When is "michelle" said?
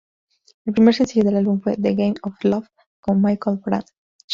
3.21-3.61